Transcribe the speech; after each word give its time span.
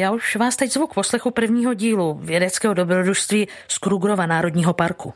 Já 0.00 0.10
už 0.12 0.36
vás 0.36 0.56
teď 0.56 0.72
zvu 0.72 0.86
k 0.86 0.94
poslechu 0.94 1.30
prvního 1.30 1.74
dílu 1.74 2.18
vědeckého 2.22 2.74
dobrodružství 2.74 3.48
z 3.68 3.78
Krugrova 3.78 4.26
národního 4.26 4.72
parku. 4.72 5.14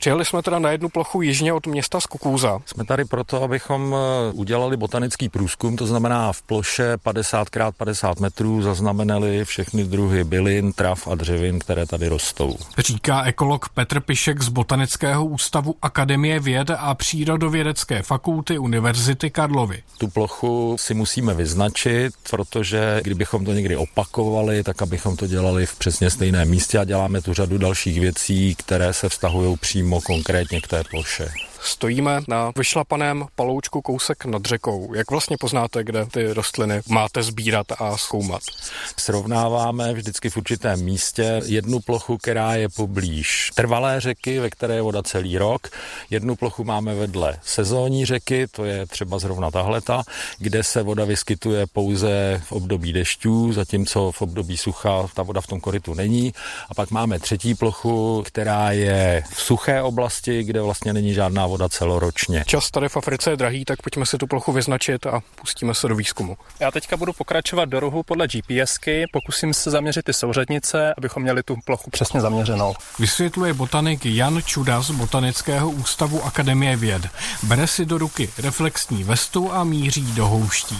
Přijeli 0.00 0.24
jsme 0.24 0.42
teda 0.42 0.58
na 0.58 0.70
jednu 0.70 0.88
plochu 0.88 1.22
jižně 1.22 1.52
od 1.52 1.66
města 1.66 2.00
Skukúza. 2.00 2.58
Jsme 2.66 2.84
tady 2.84 3.04
proto, 3.04 3.42
abychom 3.42 3.94
eh, 3.94 4.32
udělali 4.32 4.76
botanický 4.76 5.28
průzkum, 5.28 5.76
to 5.76 5.86
znamená 5.86 6.32
v 6.32 6.42
ploše 6.42 6.96
50 7.02 7.48
x 7.56 7.76
50 7.76 8.20
metrů 8.20 8.62
zaznamenali 8.62 9.44
všechny 9.44 9.84
druhy 9.84 10.24
bylin, 10.24 10.72
trav 10.72 11.08
a 11.08 11.14
dřevin, 11.14 11.58
které 11.58 11.86
tady 11.86 12.08
rostou. 12.08 12.56
Říká 12.78 13.22
ekolog 13.24 13.68
Petr 13.68 14.00
Pišek 14.00 14.42
z 14.42 14.48
Botanického 14.48 15.24
ústavu 15.24 15.74
Akademie 15.82 16.40
věd 16.40 16.70
a 16.78 16.94
Přírodovědecké 16.94 18.02
fakulty 18.02 18.58
Univerzity 18.58 19.30
Karlovy. 19.30 19.82
Tu 19.98 20.08
plochu 20.08 20.76
si 20.78 20.94
musíme 20.94 21.34
vyznačit, 21.34 22.12
protože 22.30 23.00
kdybychom 23.04 23.44
to 23.44 23.52
někdy 23.52 23.76
opakovali, 23.76 24.62
tak 24.62 24.82
abychom 24.82 25.16
to 25.16 25.26
dělali 25.26 25.66
v 25.66 25.78
přesně 25.78 26.10
stejném 26.10 26.48
místě 26.48 26.78
a 26.78 26.84
děláme 26.84 27.22
tu 27.22 27.34
řadu 27.34 27.58
dalších 27.58 28.00
věcí, 28.00 28.54
které 28.54 28.92
se 28.92 29.08
vztahují 29.08 29.56
přímo 29.56 29.89
přímo 29.90 30.00
konkrétně 30.00 30.60
k 30.60 30.66
té 30.66 30.84
ploše. 30.84 31.49
Stojíme 31.62 32.20
na 32.28 32.52
vyšlapaném 32.56 33.26
paloučku 33.34 33.82
kousek 33.82 34.24
nad 34.24 34.44
řekou. 34.44 34.94
Jak 34.94 35.10
vlastně 35.10 35.36
poznáte, 35.40 35.84
kde 35.84 36.06
ty 36.06 36.32
rostliny 36.32 36.80
máte 36.88 37.22
sbírat 37.22 37.66
a 37.78 37.96
zkoumat? 37.96 38.42
Srovnáváme 38.96 39.92
vždycky 39.92 40.30
v 40.30 40.36
určitém 40.36 40.84
místě 40.84 41.42
jednu 41.44 41.80
plochu, 41.80 42.18
která 42.18 42.54
je 42.54 42.68
poblíž 42.68 43.50
trvalé 43.54 44.00
řeky, 44.00 44.40
ve 44.40 44.50
které 44.50 44.74
je 44.74 44.82
voda 44.82 45.02
celý 45.02 45.38
rok. 45.38 45.68
Jednu 46.10 46.36
plochu 46.36 46.64
máme 46.64 46.94
vedle 46.94 47.36
sezónní 47.42 48.04
řeky, 48.04 48.46
to 48.46 48.64
je 48.64 48.86
třeba 48.86 49.18
zrovna 49.18 49.50
tahleta, 49.50 50.02
kde 50.38 50.62
se 50.62 50.82
voda 50.82 51.04
vyskytuje 51.04 51.66
pouze 51.66 52.42
v 52.44 52.52
období 52.52 52.92
dešťů, 52.92 53.52
zatímco 53.52 54.12
v 54.12 54.22
období 54.22 54.56
sucha 54.56 55.06
ta 55.14 55.22
voda 55.22 55.40
v 55.40 55.46
tom 55.46 55.60
korytu 55.60 55.94
není. 55.94 56.32
A 56.68 56.74
pak 56.74 56.90
máme 56.90 57.18
třetí 57.18 57.54
plochu, 57.54 58.22
která 58.26 58.72
je 58.72 59.22
v 59.30 59.40
suché 59.42 59.82
oblasti, 59.82 60.44
kde 60.44 60.60
vlastně 60.60 60.92
není 60.92 61.14
žádná 61.14 61.49
voda 61.50 61.68
celoročně. 61.68 62.44
Čas 62.46 62.70
tady 62.70 62.88
v 62.88 62.96
Africe 62.96 63.30
je 63.30 63.36
drahý, 63.36 63.64
tak 63.64 63.82
pojďme 63.82 64.06
si 64.06 64.18
tu 64.18 64.26
plochu 64.26 64.52
vyznačit 64.52 65.06
a 65.06 65.20
pustíme 65.34 65.74
se 65.74 65.88
do 65.88 65.96
výzkumu. 65.96 66.36
Já 66.60 66.70
teďka 66.70 66.96
budu 66.96 67.12
pokračovat 67.12 67.64
do 67.64 67.80
rohu 67.80 68.02
podle 68.02 68.28
GPSky, 68.28 69.06
pokusím 69.12 69.54
se 69.54 69.70
zaměřit 69.70 70.04
ty 70.04 70.12
souřadnice, 70.12 70.94
abychom 70.98 71.22
měli 71.22 71.42
tu 71.42 71.56
plochu 71.64 71.90
přesně 71.90 72.20
zaměřenou. 72.20 72.74
Vysvětluje 72.98 73.54
botanik 73.54 74.06
Jan 74.06 74.42
Čuda 74.42 74.80
z 74.80 74.90
Botanického 74.90 75.70
ústavu 75.70 76.24
Akademie 76.24 76.76
věd. 76.76 77.02
Bere 77.42 77.66
si 77.66 77.86
do 77.86 77.98
ruky 77.98 78.30
reflexní 78.38 79.04
vestu 79.04 79.52
a 79.52 79.64
míří 79.64 80.12
do 80.12 80.26
houští. 80.26 80.78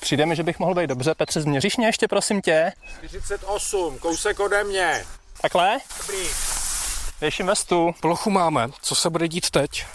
Přijde 0.00 0.26
mi, 0.26 0.36
že 0.36 0.42
bych 0.42 0.58
mohl 0.58 0.74
být 0.74 0.86
dobře. 0.86 1.14
Petře, 1.14 1.40
změříš 1.40 1.76
mě 1.76 1.86
ještě, 1.86 2.08
prosím 2.08 2.40
tě? 2.42 2.72
48, 3.08 3.98
kousek 3.98 4.40
ode 4.40 4.64
mě. 4.64 5.04
Takhle? 5.42 5.78
Dobrý. 5.98 6.61
Věším 7.22 7.46
vestu. 7.46 7.94
Plochu 8.00 8.30
máme. 8.30 8.68
Co 8.82 8.94
se 8.94 9.10
bude 9.10 9.28
dít 9.28 9.50
teď? 9.50 9.86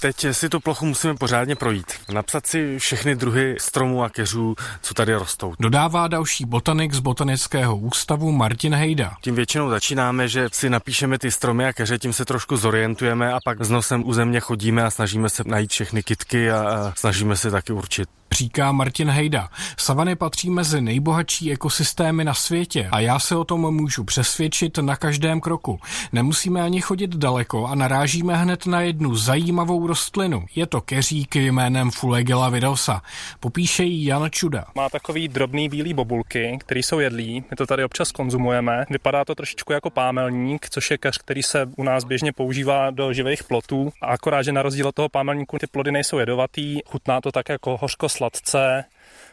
Teď 0.00 0.26
si 0.32 0.48
tu 0.48 0.60
plochu 0.60 0.86
musíme 0.86 1.14
pořádně 1.14 1.56
projít. 1.56 1.92
Napsat 2.12 2.46
si 2.46 2.78
všechny 2.78 3.16
druhy 3.16 3.56
stromů 3.60 4.02
a 4.02 4.08
keřů, 4.08 4.54
co 4.82 4.94
tady 4.94 5.14
rostou. 5.14 5.54
Dodává 5.60 6.08
další 6.08 6.44
botanik 6.44 6.94
z 6.94 6.98
Botanického 6.98 7.76
ústavu 7.76 8.32
Martin 8.32 8.74
Hejda. 8.74 9.14
Tím 9.20 9.34
většinou 9.34 9.70
začínáme, 9.70 10.28
že 10.28 10.48
si 10.52 10.70
napíšeme 10.70 11.18
ty 11.18 11.30
stromy 11.30 11.66
a 11.66 11.72
keře, 11.72 11.98
tím 11.98 12.12
se 12.12 12.24
trošku 12.24 12.56
zorientujeme 12.56 13.32
a 13.32 13.38
pak 13.44 13.64
s 13.64 13.70
nosem 13.70 14.08
u 14.08 14.12
země 14.12 14.40
chodíme 14.40 14.84
a 14.84 14.90
snažíme 14.90 15.28
se 15.28 15.42
najít 15.46 15.70
všechny 15.70 16.02
kitky 16.02 16.50
a, 16.50 16.92
snažíme 16.96 17.36
se 17.36 17.50
taky 17.50 17.72
určit 17.72 18.08
říká 18.32 18.72
Martin 18.72 19.10
Hejda. 19.10 19.48
Savany 19.76 20.16
patří 20.16 20.50
mezi 20.50 20.80
nejbohatší 20.80 21.52
ekosystémy 21.52 22.24
na 22.24 22.34
světě 22.34 22.88
a 22.92 23.00
já 23.00 23.18
se 23.18 23.36
o 23.36 23.44
tom 23.44 23.74
můžu 23.74 24.04
přesvědčit 24.04 24.78
na 24.78 24.96
každém 24.96 25.40
kroku. 25.40 25.80
Nemusíme 26.12 26.62
ani 26.62 26.80
chodit 26.80 27.10
daleko 27.10 27.66
a 27.66 27.74
narážíme 27.74 28.36
hned 28.36 28.66
na 28.66 28.80
jednu 28.80 29.16
zajímavou 29.16 29.86
rostlinu. 29.88 30.46
Je 30.54 30.66
to 30.66 30.80
keřík 30.80 31.36
jménem 31.36 31.90
Fulegela 31.90 32.48
vidosa. 32.48 33.02
Popíše 33.40 33.82
ji 33.82 34.06
Jan 34.06 34.30
Čuda. 34.30 34.64
Má 34.74 34.88
takový 34.88 35.28
drobný 35.28 35.68
bílý 35.68 35.94
bobulky, 35.94 36.58
který 36.60 36.82
jsou 36.82 36.98
jedlí. 36.98 37.44
My 37.50 37.56
to 37.56 37.66
tady 37.66 37.84
občas 37.84 38.12
konzumujeme. 38.12 38.84
Vypadá 38.90 39.24
to 39.24 39.34
trošičku 39.34 39.72
jako 39.72 39.90
pámelník, 39.90 40.70
což 40.70 40.90
je 40.90 40.98
keř, 40.98 41.18
který 41.18 41.42
se 41.42 41.68
u 41.76 41.82
nás 41.82 42.04
běžně 42.04 42.32
používá 42.32 42.90
do 42.90 43.12
živých 43.12 43.44
plotů. 43.44 43.92
A 44.02 44.06
akorát, 44.06 44.42
že 44.42 44.52
na 44.52 44.62
rozdíl 44.62 44.88
od 44.88 44.94
toho 44.94 45.08
pámelníku 45.08 45.58
ty 45.58 45.66
plody 45.66 45.92
nejsou 45.92 46.18
jedovatý, 46.18 46.80
chutná 46.86 47.20
to 47.20 47.32
tak 47.32 47.48
jako 47.48 47.76
hořko 47.76 48.08
sladce. 48.08 48.84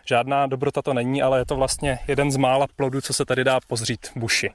Žádná 0.06 0.48
dobrota 0.48 0.82
to 0.82 0.94
není, 0.94 1.22
ale 1.22 1.40
je 1.40 1.46
to 1.46 1.56
vlastně 1.56 2.00
jeden 2.08 2.32
z 2.32 2.38
mála 2.38 2.68
plodů, 2.76 3.02
co 3.02 3.14
se 3.14 3.26
tady 3.26 3.44
dá 3.44 3.60
pozřít 3.68 4.08
buši. 4.16 4.52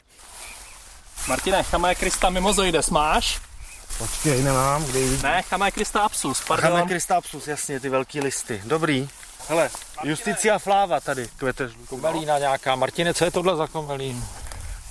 Martine, 1.28 1.62
Chamae 1.62 1.94
Krista 1.94 2.30
mimozoides 2.30 2.90
máš? 2.90 3.49
Počkej, 3.98 4.42
nemám, 4.42 4.84
kde 4.84 5.00
jít? 5.00 5.22
Ne, 5.22 5.42
Chamae 5.42 5.70
Krista 5.70 6.00
absus, 6.00 6.42
pardon. 6.48 6.70
Chamae 6.70 6.86
Krista 6.86 7.16
absus, 7.16 7.48
jasně, 7.48 7.80
ty 7.80 7.88
velký 7.88 8.20
listy. 8.20 8.62
Dobrý. 8.64 9.08
Hele, 9.48 9.70
Justicia 10.04 10.58
flava 10.58 11.00
tady 11.00 11.28
kvete 11.36 11.70
Komelína 11.88 12.38
nějaká. 12.38 12.76
Martine, 12.76 13.14
co 13.14 13.24
je 13.24 13.30
tohle 13.30 13.56
za 13.56 13.66
komelín? 13.66 14.24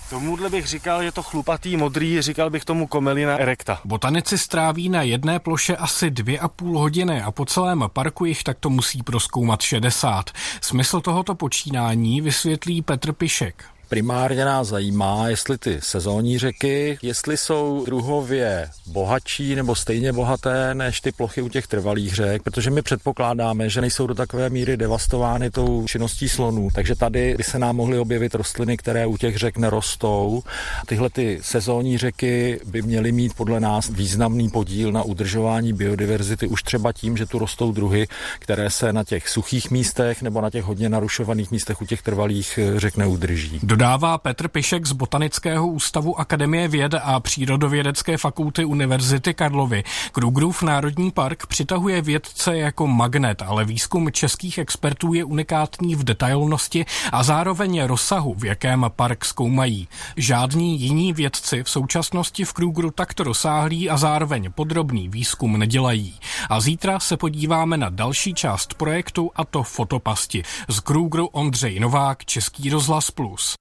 Tomuhle 0.09 0.49
bych 0.49 0.67
říkal, 0.67 1.01
je 1.01 1.11
to 1.11 1.23
chlupatý 1.23 1.77
modrý, 1.77 2.21
říkal 2.21 2.49
bych 2.49 2.65
tomu 2.65 2.87
komelina 2.87 3.37
erecta. 3.37 3.81
Botanici 3.85 4.37
stráví 4.37 4.89
na 4.89 5.01
jedné 5.01 5.39
ploše 5.39 5.75
asi 5.75 6.11
dvě 6.11 6.39
a 6.39 6.47
půl 6.47 6.79
hodiny 6.79 7.21
a 7.21 7.31
po 7.31 7.45
celém 7.45 7.83
parku 7.93 8.25
jich 8.25 8.43
takto 8.43 8.69
musí 8.69 9.03
proskoumat 9.03 9.61
60. 9.61 10.29
Smysl 10.61 11.01
tohoto 11.01 11.35
počínání 11.35 12.21
vysvětlí 12.21 12.81
Petr 12.81 13.13
Pišek. 13.13 13.65
Primárně 13.89 14.45
nás 14.45 14.67
zajímá, 14.67 15.27
jestli 15.27 15.57
ty 15.57 15.79
sezónní 15.81 16.39
řeky, 16.39 16.97
jestli 17.01 17.37
jsou 17.37 17.83
druhově 17.85 18.69
bohatší 18.87 19.55
nebo 19.55 19.75
stejně 19.75 20.13
bohaté 20.13 20.73
než 20.73 21.01
ty 21.01 21.11
plochy 21.11 21.41
u 21.41 21.49
těch 21.49 21.67
trvalých 21.67 22.15
řek, 22.15 22.43
protože 22.43 22.71
my 22.71 22.81
předpokládáme, 22.81 23.69
že 23.69 23.81
nejsou 23.81 24.07
do 24.07 24.15
takové 24.15 24.49
míry 24.49 24.77
devastovány 24.77 25.51
tou 25.51 25.85
činností 25.87 26.29
slonů. 26.29 26.69
Takže 26.75 26.95
tady 26.95 27.35
by 27.37 27.43
se 27.43 27.59
nám 27.59 27.75
mohly 27.75 27.99
objevit 27.99 28.35
rostliny, 28.35 28.77
které 28.77 29.05
u 29.05 29.17
těch 29.17 29.37
řek 29.37 29.57
nerostou. 29.57 30.43
Tyhle 30.85 31.09
ty 31.09 31.39
sezónní 31.41 31.97
řeky 31.97 32.59
by 32.65 32.81
měly 32.81 33.11
mít 33.11 33.33
podle 33.33 33.59
nás 33.59 33.89
významný 33.89 34.49
podíl 34.49 34.91
na 34.91 35.03
udržování 35.03 35.73
biodiverzity 35.73 36.47
už 36.47 36.63
třeba 36.63 36.93
tím, 36.93 37.17
že 37.17 37.25
tu 37.25 37.39
rostou 37.39 37.71
druhy, 37.71 38.07
které 38.39 38.69
se 38.69 38.93
na 38.93 39.03
těch 39.03 39.29
suchých 39.29 39.71
místech 39.71 40.21
nebo 40.21 40.41
na 40.41 40.49
těch 40.49 40.63
hodně 40.63 40.89
narušovaných 40.89 41.51
místech 41.51 41.81
u 41.81 41.85
těch 41.85 42.01
trvalých 42.01 42.59
řek 42.75 42.97
neudrží. 42.97 43.59
Do 43.79 43.85
dodává 43.85 44.17
Petr 44.17 44.47
Pišek 44.47 44.85
z 44.85 44.91
Botanického 44.91 45.67
ústavu 45.67 46.19
Akademie 46.19 46.67
věd 46.67 46.93
a 47.03 47.19
Přírodovědecké 47.19 48.17
fakulty 48.17 48.65
Univerzity 48.65 49.33
Karlovy. 49.33 49.83
Krugrův 50.11 50.63
národní 50.63 51.11
park 51.11 51.45
přitahuje 51.45 52.01
vědce 52.01 52.57
jako 52.57 52.87
magnet, 52.87 53.41
ale 53.41 53.65
výzkum 53.65 54.11
českých 54.11 54.57
expertů 54.57 55.13
je 55.13 55.23
unikátní 55.23 55.95
v 55.95 56.03
detailnosti 56.03 56.85
a 57.11 57.23
zároveň 57.23 57.83
rozsahu, 57.83 58.33
v 58.33 58.45
jakém 58.45 58.85
park 58.95 59.25
zkoumají. 59.25 59.87
Žádní 60.17 60.81
jiní 60.81 61.13
vědci 61.13 61.63
v 61.63 61.69
současnosti 61.69 62.45
v 62.45 62.53
Krugru 62.53 62.91
takto 62.91 63.23
rozsáhlý 63.23 63.89
a 63.89 63.97
zároveň 63.97 64.51
podrobný 64.51 65.09
výzkum 65.09 65.57
nedělají. 65.59 66.19
A 66.49 66.61
zítra 66.61 66.99
se 66.99 67.17
podíváme 67.17 67.77
na 67.77 67.89
další 67.89 68.33
část 68.33 68.73
projektu 68.73 69.31
a 69.35 69.45
to 69.45 69.63
fotopasti. 69.63 70.43
Z 70.67 70.79
Krugru 70.79 71.27
Ondřej 71.27 71.79
Novák, 71.79 72.25
Český 72.25 72.69
rozhlas 72.69 73.11
Plus. 73.11 73.59